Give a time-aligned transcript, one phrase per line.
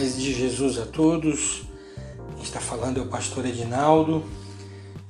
[0.00, 1.64] Paz de Jesus a todos.
[2.34, 4.24] Quem está falando é o pastor Edinaldo.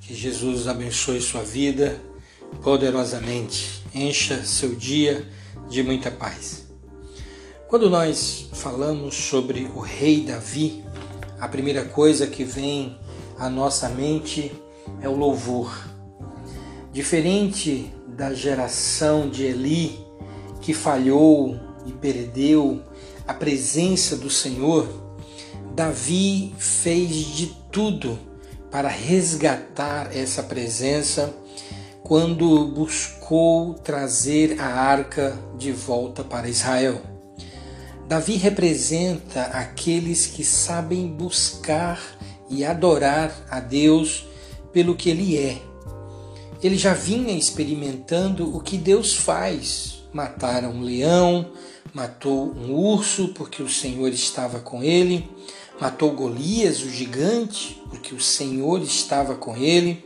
[0.00, 2.00] Que Jesus abençoe sua vida
[2.60, 3.84] poderosamente.
[3.94, 5.28] Encha seu dia
[5.68, 6.66] de muita paz.
[7.68, 10.82] Quando nós falamos sobre o rei Davi,
[11.38, 12.98] a primeira coisa que vem
[13.38, 14.50] à nossa mente
[15.00, 15.72] é o louvor.
[16.92, 20.04] Diferente da geração de Eli,
[20.60, 22.82] que falhou e perdeu
[23.30, 24.88] a presença do Senhor,
[25.72, 28.18] Davi fez de tudo
[28.72, 31.32] para resgatar essa presença
[32.02, 37.00] quando buscou trazer a arca de volta para Israel.
[38.08, 42.02] Davi representa aqueles que sabem buscar
[42.48, 44.26] e adorar a Deus
[44.72, 45.62] pelo que Ele é.
[46.60, 49.99] Ele já vinha experimentando o que Deus faz.
[50.12, 51.52] Mataram um leão,
[51.94, 55.28] matou um urso porque o Senhor estava com ele,
[55.80, 60.04] matou Golias, o gigante, porque o Senhor estava com ele,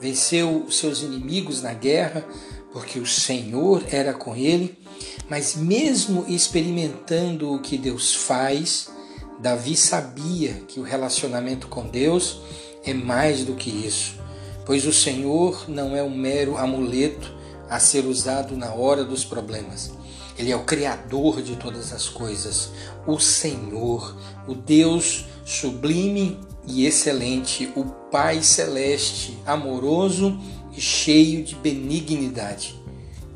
[0.00, 2.26] venceu seus inimigos na guerra,
[2.72, 4.78] porque o Senhor era com ele.
[5.28, 8.90] Mas, mesmo experimentando o que Deus faz,
[9.38, 12.40] Davi sabia que o relacionamento com Deus
[12.84, 14.14] é mais do que isso,
[14.64, 17.32] pois o Senhor não é um mero amuleto
[17.72, 19.90] a ser usado na hora dos problemas.
[20.38, 22.70] Ele é o Criador de todas as coisas,
[23.06, 24.14] o Senhor,
[24.46, 30.38] o Deus sublime e excelente, o Pai celeste, amoroso
[30.76, 32.78] e cheio de benignidade.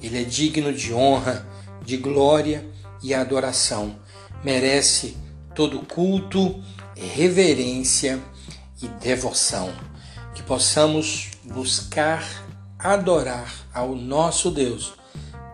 [0.02, 1.48] Ele é digno de honra,
[1.82, 2.62] de glória
[3.02, 3.96] e adoração.
[4.44, 5.16] Merece
[5.54, 6.62] todo culto,
[6.94, 8.22] reverência
[8.82, 9.72] e devoção.
[10.34, 12.45] Que possamos buscar
[12.92, 14.94] adorar ao nosso Deus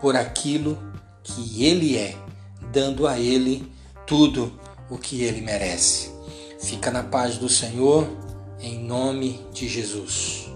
[0.00, 0.78] por aquilo
[1.22, 2.16] que Ele é,
[2.72, 3.70] dando a Ele
[4.06, 4.52] tudo
[4.90, 6.10] o que Ele merece.
[6.60, 8.08] Fica na paz do Senhor,
[8.60, 10.48] em nome de Jesus.